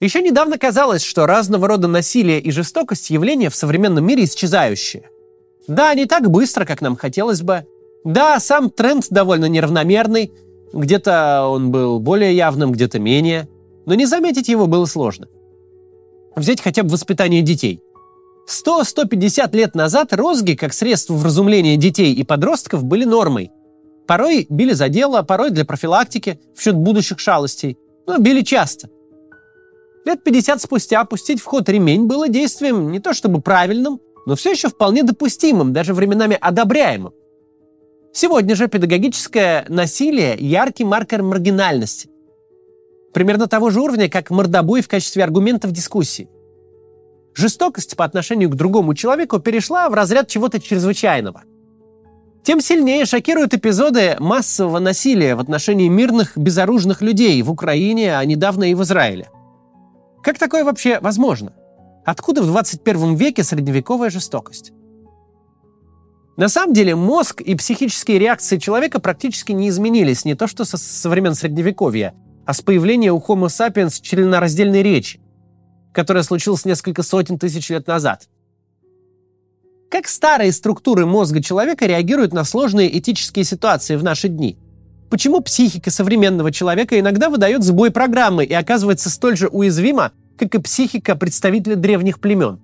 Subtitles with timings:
[0.00, 5.10] Еще недавно казалось, что разного рода насилие и жестокость– явления в современном мире исчезающие.
[5.66, 7.66] Да, не так быстро, как нам хотелось бы.
[8.02, 10.32] Да, сам тренд довольно неравномерный.
[10.72, 13.46] Где-то он был более явным, где-то менее.
[13.84, 15.28] Но не заметить его было сложно.
[16.34, 17.82] Взять хотя бы воспитание детей.
[18.48, 23.50] 100-150 лет назад розги, как средство вразумления детей и подростков, были нормой.
[24.06, 27.76] Порой били за дело, порой для профилактики, в счет будущих шалостей.
[28.06, 28.88] Но били часто–
[30.04, 34.52] Лет 50 спустя пустить в ход ремень было действием не то чтобы правильным, но все
[34.52, 37.12] еще вполне допустимым, даже временами одобряемым.
[38.12, 42.08] Сегодня же педагогическое насилие– яркий маркер маргинальности.
[43.12, 46.28] Примерно того же уровня, как мордобой в качестве аргумента в дискуссии.
[47.34, 51.42] Жестокость по отношению к другому человеку перешла в разряд чего-то чрезвычайного.
[52.42, 58.70] Тем сильнее шокируют эпизоды массового насилия в отношении мирных, безоружных людей в Украине, а недавно
[58.70, 59.28] и в Израиле–
[60.22, 61.52] как такое вообще возможно?
[62.04, 64.72] Откуда в 21 веке средневековая жестокость?
[66.36, 70.76] На самом деле мозг и психические реакции человека практически не изменились не то что со,
[70.76, 72.14] со времен Средневековья,
[72.46, 75.20] а с появления у Homo sapiens членораздельной речи,
[75.92, 78.28] которая случилась несколько сотен тысяч лет назад.
[79.90, 84.58] Как старые структуры мозга человека реагируют на сложные этические ситуации в наши дни–
[85.10, 90.58] Почему психика современного человека иногда выдает сбой программы и оказывается столь же уязвима, как и
[90.58, 92.60] психика представителя древних племен?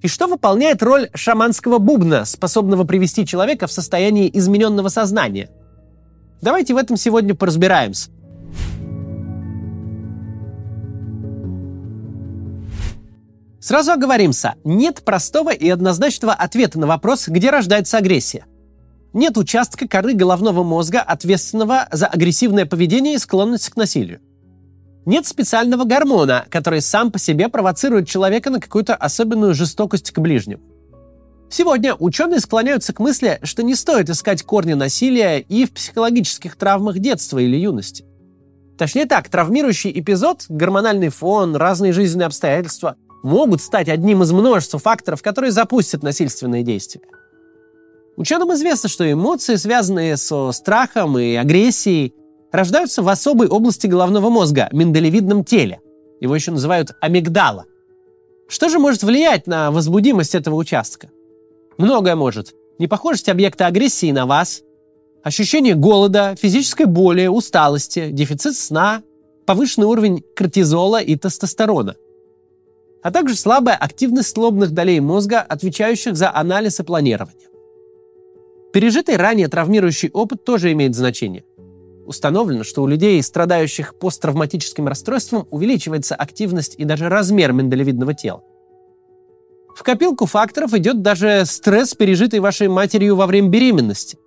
[0.00, 5.50] И что выполняет роль шаманского бубна, способного привести человека в состояние измененного сознания?
[6.40, 8.10] Давайте в этом сегодня поразбираемся.
[13.60, 18.46] Сразу оговоримся, нет простого и однозначного ответа на вопрос, где рождается агрессия.
[19.14, 24.20] Нет участка коры головного мозга, ответственного за агрессивное поведение и склонность к насилию.
[25.06, 30.60] Нет специального гормона, который сам по себе провоцирует человека на какую-то особенную жестокость к ближним.
[31.48, 36.98] Сегодня ученые склоняются к мысли, что не стоит искать корни насилия и в психологических травмах
[36.98, 38.04] детства или юности.
[38.76, 45.22] Точнее так, травмирующий эпизод, гормональный фон, разные жизненные обстоятельства могут стать одним из множества факторов,
[45.22, 47.02] которые запустят насильственные действия.
[48.16, 52.14] Ученым известно, что эмоции, связанные со страхом и агрессией,
[52.52, 55.80] рождаются в особой области головного мозга– миндалевидном теле.
[56.20, 57.64] Его еще называют амигдала.
[58.48, 61.10] Что же может влиять на возбудимость этого участка?
[61.76, 62.54] Многое может.
[62.78, 64.62] Непохожесть объекта агрессии на вас,
[65.24, 69.02] ощущение голода, физической боли, усталости, дефицит сна,
[69.46, 71.96] повышенный уровень кортизола и тестостерона,
[73.02, 77.48] а также слабая активность лобных долей мозга, отвечающих за анализ и планирование.
[78.74, 81.44] Пережитый ранее травмирующий опыт тоже имеет значение.
[82.06, 88.42] Установлено, что у людей, страдающих посттравматическим расстройством, увеличивается активность и даже размер миндалевидного тела.
[89.76, 94.18] В копилку факторов идет даже стресс, пережитый вашей матерью во время беременности.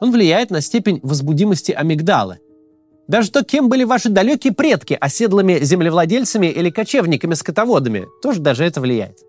[0.00, 2.38] Он влияет на степень возбудимости амигдалы.
[3.08, 9.25] Даже то, кем были ваши далекие предки, оседлыми землевладельцами или кочевниками-скотоводами, тоже даже это влияет.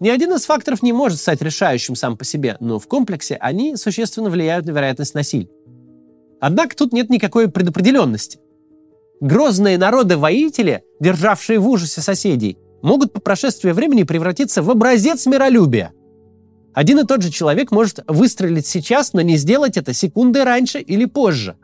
[0.00, 3.76] Ни один из факторов не может стать решающим сам по себе, но в комплексе они
[3.76, 5.48] существенно влияют на вероятность насилия.
[6.40, 8.38] Однако тут нет никакой предопределенности.
[9.20, 15.92] Грозные народы-воители, державшие в ужасе соседей, могут по прошествии времени превратиться в образец миролюбия.
[16.74, 21.04] Один и тот же человек может выстрелить сейчас, но не сделать это секунды раньше или
[21.04, 21.56] позже.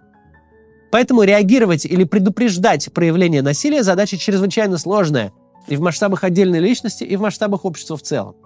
[0.92, 5.32] Поэтому реагировать или предупреждать проявление насилия– задача чрезвычайно сложная,
[5.66, 8.36] и в масштабах отдельной личности, и в масштабах общества в целом.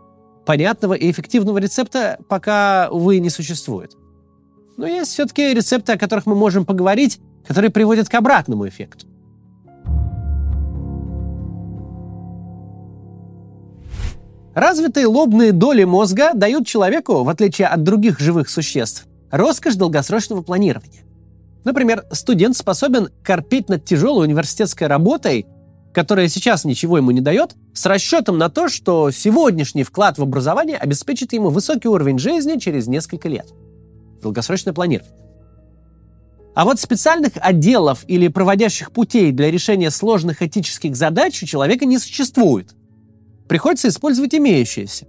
[0.47, 3.93] Понятного и эффективного рецепта пока, увы, не существует.
[4.77, 9.07] Но есть все-таки рецепты, о которых мы можем поговорить, которые приводят к обратному эффекту.
[14.55, 21.03] Развитые лобные доли мозга дают человеку, в отличие от других живых существ, роскошь долгосрочного планирования.
[21.65, 25.47] Например, студент способен корпеть над тяжелой университетской работой
[25.95, 30.77] которая сейчас ничего ему не дает, с расчетом на то, что сегодняшний вклад в образование
[30.77, 33.47] обеспечит ему высокий уровень жизни через несколько лет.
[34.21, 35.15] Долгосрочное планирование.
[36.57, 41.99] А вот специальных отделов или проводящих путей для решения сложных этических задач у человека не
[41.99, 42.75] существует.
[43.49, 45.07] Приходится использовать имеющиеся.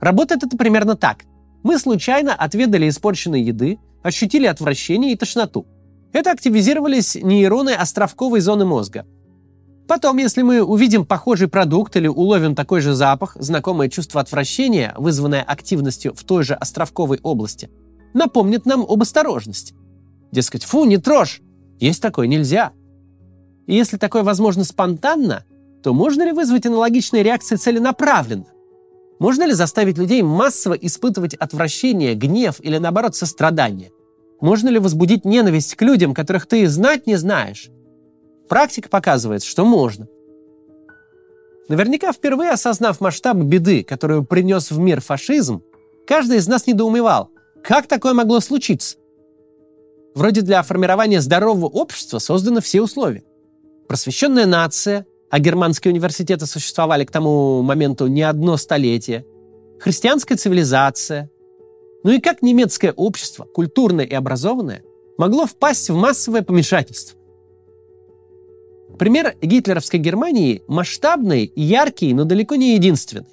[0.00, 1.24] Работает это примерно так.
[1.62, 5.66] Мы случайно отведали испорченной еды, ощутили отвращение и тошноту.
[6.12, 9.04] Это активизировались нейроны островковой зоны мозга–
[9.86, 15.42] Потом, если мы увидим похожий продукт или уловим такой же запах, знакомое чувство отвращения, вызванное
[15.42, 17.70] активностью в той же островковой области,
[18.12, 19.74] напомнит нам об осторожности.
[20.32, 21.40] Дескать, фу, не трожь,
[21.78, 22.72] есть такое нельзя.
[23.66, 25.44] И если такое возможно спонтанно,
[25.82, 28.46] то можно ли вызвать аналогичные реакции целенаправленно?
[29.20, 33.92] Можно ли заставить людей массово испытывать отвращение, гнев или, наоборот, сострадание?
[34.40, 37.70] Можно ли возбудить ненависть к людям, которых ты знать не знаешь?
[38.48, 40.06] Практика показывает, что можно.
[41.68, 45.62] Наверняка впервые осознав масштаб беды, которую принес в мир фашизм,
[46.06, 47.30] каждый из нас недоумевал,
[47.64, 48.98] как такое могло случиться.
[50.14, 53.24] Вроде для формирования здорового общества созданы все условия.
[53.88, 59.26] Просвещенная нация, а германские университеты существовали к тому моменту не одно столетие,
[59.80, 61.30] христианская цивилизация.
[62.04, 64.82] Ну и как немецкое общество, культурное и образованное,
[65.18, 67.18] могло впасть в массовое помешательство?
[68.98, 73.26] Пример гитлеровской Германии масштабный, яркий, но далеко не единственный.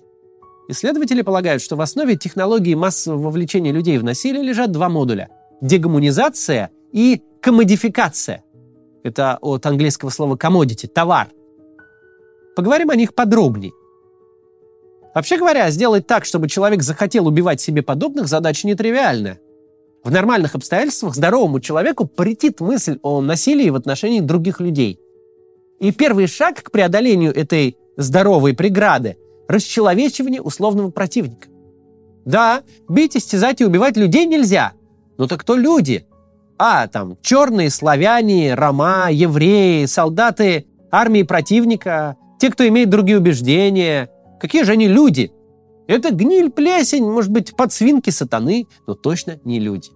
[0.68, 5.30] Исследователи полагают, что в основе технологии массового вовлечения людей в насилие лежат два модуля–
[5.62, 8.44] дегуманизация и комодификация.
[9.04, 11.30] Это от английского слова commodity– товар.
[12.56, 13.72] Поговорим о них подробнее.
[15.16, 19.40] Вообще говоря, сделать так, чтобы человек захотел убивать себе подобных, задача нетривиальная.
[20.04, 25.00] В нормальных обстоятельствах здоровому человеку претит мысль о насилии в отношении других людей.
[25.84, 29.18] И первый шаг к преодолению этой здоровой преграды–
[29.50, 31.50] расчеловечивание условного противника.
[32.24, 34.72] Да, бить, истязать и убивать людей нельзя.
[35.18, 36.08] Но так кто люди?
[36.58, 44.10] А, там, черные, славяне, рома, евреи, солдаты армии противника, те, кто имеет другие убеждения.
[44.40, 45.34] Какие же они люди?
[45.88, 49.90] Это гниль, плесень, может быть, подсвинки сатаны, но точно не люди.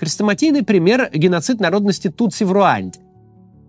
[0.00, 3.03] Хрестоматийный пример– геноцид народности Тутси в Руанде.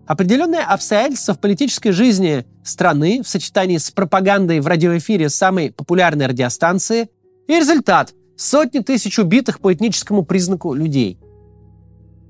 [0.06, 7.08] Определенные обстоятельства в политической жизни страны в сочетании с пропагандой в радиоэфире самой популярной радиостанции
[7.48, 11.18] и результат– сотни тысяч убитых по этническому признаку людей.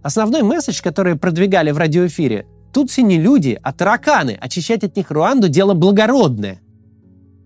[0.02, 5.48] Основной месседж, который продвигали в радиоэфире– Тутси не люди, а тараканы, очищать от них Руанду–
[5.50, 6.60] дело благородное.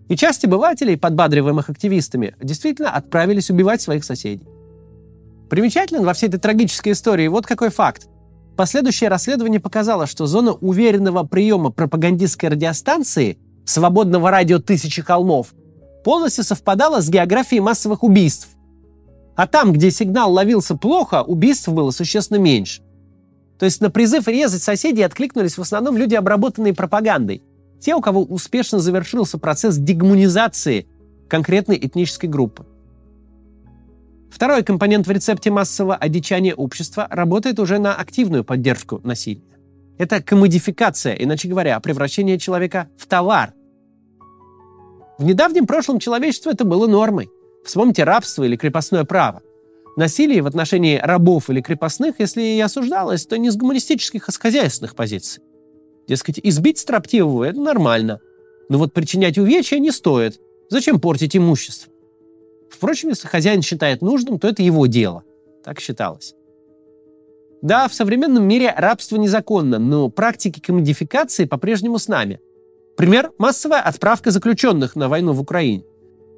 [0.09, 4.47] И часть обывателей, подбадриваемых активистами, действительно отправились убивать своих соседей.
[5.49, 8.07] Примечателен во всей этой трагической истории вот какой факт.
[8.61, 15.55] Последующее расследование показало, что зона уверенного приема пропагандистской радиостанции свободного радио «Тысячи холмов»
[16.03, 18.49] полностью совпадала с географией массовых убийств.
[19.35, 22.83] А там, где сигнал ловился плохо, убийств было существенно меньше.
[23.57, 27.41] То есть на призыв резать соседей откликнулись в основном люди, обработанные пропагандой.
[27.79, 30.85] Те, у кого успешно завершился процесс дегуманизации
[31.27, 32.67] конкретной этнической группы.
[34.31, 39.43] Второй компонент в рецепте массового одичания общества работает уже на активную поддержку насилия.
[39.97, 43.53] Это комодификация, иначе говоря, превращение человека в товар.
[45.19, 47.29] В недавнем прошлом человечество это было нормой.
[47.65, 49.41] Вспомните рабство или крепостное право.
[49.97, 54.37] Насилие в отношении рабов или крепостных, если и осуждалось, то не с гуманистических, а с
[54.37, 55.43] хозяйственных позиций.
[56.07, 58.21] Дескать, избить строптивого– это нормально.
[58.69, 60.39] Но вот причинять увечья не стоит.
[60.69, 61.90] Зачем портить имущество?
[62.71, 65.23] Впрочем, если хозяин считает нужным, то это его дело.
[65.63, 66.35] Так считалось.
[67.61, 72.39] Да, в современном мире рабство незаконно, но практики комодификации по-прежнему с нами.
[72.97, 75.83] Пример– массовая отправка заключенных на войну в Украине.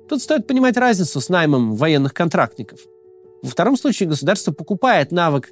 [0.10, 2.80] Тут стоит понимать разницу с наймом военных контрактников.
[3.42, 5.52] Во втором случае государство покупает навык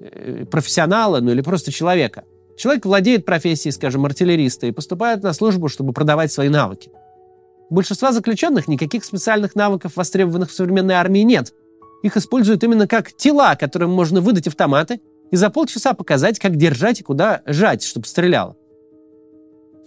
[0.00, 2.24] э, профессионала, ну или просто человека.
[2.56, 6.90] Человек владеет профессией, скажем, артиллериста и поступает на службу, чтобы продавать свои навыки.
[7.72, 11.54] У большинства заключенных никаких специальных навыков, востребованных в современной армии, нет.
[12.02, 15.00] Их используют именно как тела, которым можно выдать автоматы
[15.30, 18.58] и за полчаса показать, как держать и куда жать, чтобы стреляло.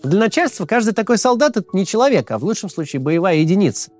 [0.01, 3.91] Для начальства каждый такой солдат– это не человек, а в лучшем случае боевая единица.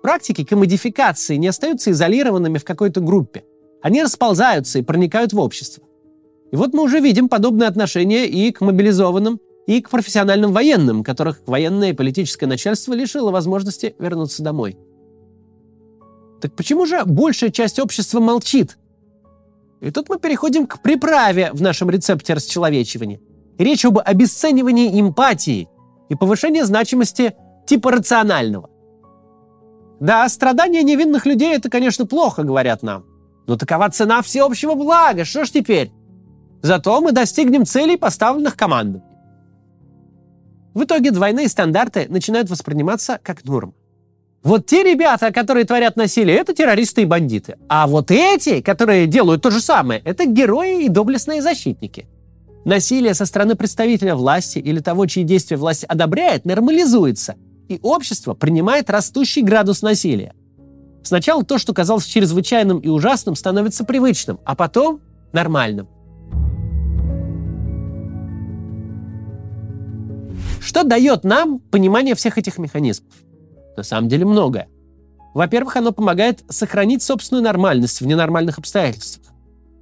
[0.00, 3.42] Практики комодификации не остаются изолированными в какой-то группе.
[3.82, 5.82] Они расползаются и проникают в общество.
[6.52, 11.42] И вот мы уже видим подобное отношение и к мобилизованным, и к профессиональным военным, которых
[11.46, 14.78] военное и политическое начальство лишило возможности вернуться домой.
[16.40, 18.78] Так почему же большая часть общества молчит?
[19.80, 23.20] И тут мы переходим к приправе в нашем рецепте расчеловечивания.
[23.58, 25.68] Речь об обесценивании эмпатии
[26.08, 27.34] и повышении значимости
[27.66, 28.70] типа рационального.
[30.00, 33.04] Да, страдания невинных людей– это, конечно, плохо, говорят нам.
[33.46, 35.92] Но такова цена всеобщего блага, что ж теперь?
[36.62, 39.02] Зато мы достигнем целей, поставленных командой.
[40.74, 43.72] В итоге двойные стандарты начинают восприниматься как норма.
[44.42, 47.56] Вот те ребята, которые творят насилие, это террористы и бандиты.
[47.68, 52.06] А вот эти, которые делают то же самое, это герои и доблестные защитники.
[52.64, 57.34] Насилие со стороны представителя власти или того, чьи действия власть одобряет, нормализуется,
[57.68, 60.34] и общество принимает растущий градус насилия.
[61.02, 65.00] Сначала то, что казалось чрезвычайным и ужасным, становится привычным, а потом
[65.32, 65.88] нормальным–
[70.70, 73.12] Что дает нам понимание всех этих механизмов?
[73.76, 74.68] На самом деле многое.
[75.34, 79.34] Во-первых, оно помогает сохранить собственную нормальность в ненормальных обстоятельствах.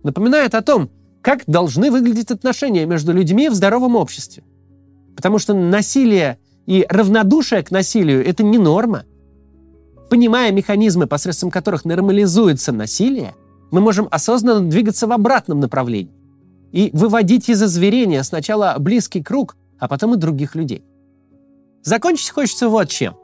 [0.03, 0.89] Напоминает о том,
[1.21, 4.45] как должны выглядеть отношения между людьми в здоровом обществе.
[5.15, 9.05] Потому что насилие и равнодушие к насилию– это не норма.
[10.09, 13.35] Понимая механизмы, посредством которых нормализуется насилие,
[13.71, 16.15] мы можем осознанно двигаться в обратном направлении
[16.73, 20.85] и выводить из озверения сначала близкий круг, а потом и других людей.
[21.83, 23.17] Закончить хочется вот чем.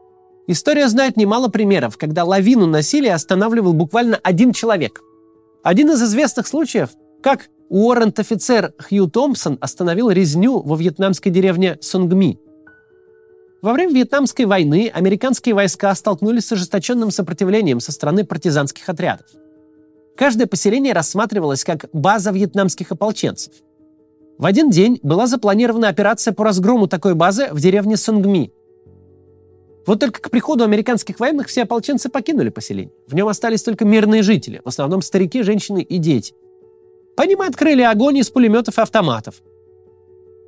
[0.47, 5.01] История знает немало примеров, когда лавину насилия останавливал буквально один человек.
[5.63, 6.91] Один из известных случаев,
[7.23, 12.39] как уоррент-офицер Хью Томпсон остановил резню во вьетнамской деревне Сунгми.
[13.63, 19.27] Во время Вьетнамской войны американские войска столкнулись с ожесточенным сопротивлением со стороны партизанских отрядов.
[20.17, 23.55] Каждое поселение рассматривалось как база вьетнамских ополченцев.
[24.37, 28.53] В один день была запланирована операция по разгрому такой базы в деревне Сунгми.
[29.87, 32.93] Вот только к приходу американских военных все ополченцы покинули поселение.
[33.07, 36.35] В нем остались только мирные жители, в основном старики, женщины и дети.
[37.17, 39.37] По ним открыли огонь из пулеметов и автоматов.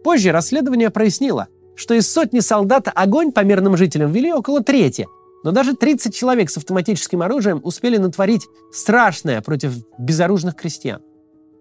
[0.03, 5.07] Позже расследование прояснило, что из сотни солдат огонь по мирным жителям вели около трети,
[5.45, 11.03] но даже 30 человек с автоматическим оружием успели натворить страшное против безоружных крестьян.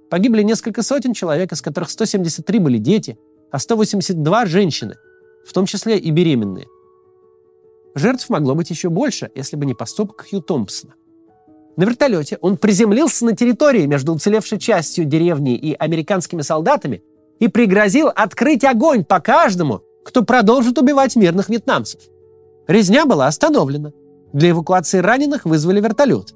[0.10, 3.18] Погибли несколько сотен человек, из которых 173 были дети,
[3.52, 4.96] а 182– женщины,
[5.46, 6.68] в том числе и беременные.
[7.96, 10.94] Жертв могло быть еще больше, если бы не поступок Хью Томпсона.
[11.78, 17.04] На вертолете он приземлился на территории между уцелевшей частью деревни и американскими солдатами
[17.40, 22.02] и пригрозил открыть огонь по каждому, кто продолжит убивать мирных вьетнамцев.
[22.68, 23.92] Резня была остановлена.
[24.34, 26.34] Для эвакуации раненых вызвали вертолет.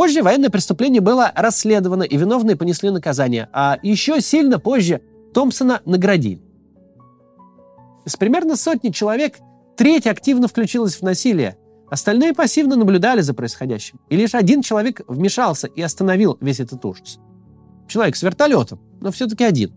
[0.00, 5.02] Позже военное преступление было расследовано, и виновные понесли наказание, а еще сильно позже
[5.34, 6.40] Томпсона наградили.
[8.06, 9.36] Из примерно сотни человек
[9.76, 11.58] треть активно включилась в насилие,
[11.90, 17.18] остальные пассивно наблюдали за происходящим, и лишь один человек вмешался и остановил весь этот ужас.
[17.86, 19.74] Человек с вертолетом, но все-таки один.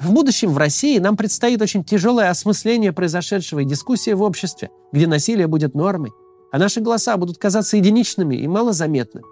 [0.00, 5.06] В будущем в России нам предстоит очень тяжелое осмысление произошедшего и дискуссия в обществе, где
[5.06, 6.10] насилие будет нормой,
[6.52, 9.24] а наши голоса будут казаться единичными и малозаметными.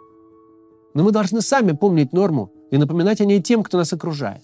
[0.95, 4.43] Но мы должны сами помнить норму и напоминать о ней тем, кто нас окружает.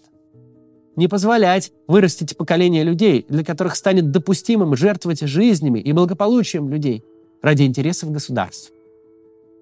[0.95, 7.02] Не позволять вырастить поколение людей, для которых станет допустимым жертвовать жизнями и благополучием людей
[7.42, 8.75] ради интересов государства.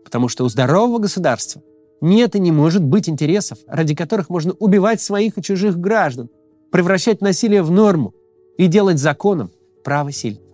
[0.04, 1.62] Потому что у здорового государства
[2.00, 6.28] нет и не может быть интересов, ради которых можно убивать своих и чужих граждан,
[6.70, 8.12] превращать насилие в норму
[8.58, 9.50] и делать законом
[9.84, 10.44] право сильного.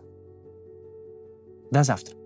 [1.70, 2.19] До завтра.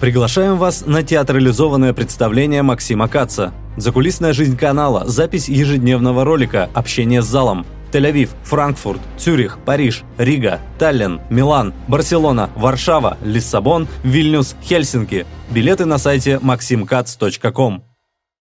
[0.00, 3.52] Приглашаем вас на театрализованное представление Максима Каца.
[3.76, 7.66] Закулисная жизнь канала, запись ежедневного ролика, общение с залом.
[7.92, 15.26] Тель-Авив, Франкфурт, Цюрих, Париж, Рига, Таллин, Милан, Барселона, Варшава, Лиссабон, Вильнюс, Хельсинки.
[15.50, 17.89] Билеты на сайте maximkatz.com.